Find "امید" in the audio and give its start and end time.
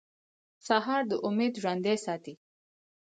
1.27-1.53